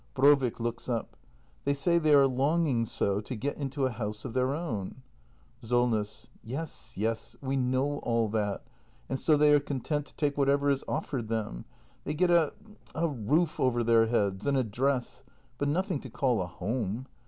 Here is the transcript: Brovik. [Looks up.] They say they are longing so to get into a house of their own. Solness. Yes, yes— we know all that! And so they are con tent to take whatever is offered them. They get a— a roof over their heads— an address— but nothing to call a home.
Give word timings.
Brovik. 0.15 0.59
[Looks 0.59 0.89
up.] 0.89 1.15
They 1.63 1.75
say 1.75 1.99
they 1.99 2.15
are 2.15 2.25
longing 2.25 2.85
so 2.85 3.21
to 3.21 3.35
get 3.35 3.55
into 3.57 3.85
a 3.85 3.91
house 3.91 4.25
of 4.25 4.33
their 4.33 4.51
own. 4.51 5.03
Solness. 5.61 6.27
Yes, 6.43 6.97
yes— 6.97 7.37
we 7.49 7.55
know 7.55 7.99
all 7.99 8.27
that! 8.29 8.63
And 9.09 9.19
so 9.19 9.37
they 9.37 9.53
are 9.53 9.59
con 9.59 9.79
tent 9.79 10.07
to 10.07 10.15
take 10.15 10.39
whatever 10.39 10.71
is 10.71 10.83
offered 10.87 11.27
them. 11.27 11.65
They 12.03 12.15
get 12.15 12.31
a— 12.31 12.55
a 12.95 13.07
roof 13.07 13.59
over 13.59 13.83
their 13.83 14.07
heads— 14.07 14.47
an 14.47 14.55
address— 14.55 15.23
but 15.59 15.67
nothing 15.67 15.99
to 15.99 16.09
call 16.09 16.41
a 16.41 16.47
home. 16.47 17.05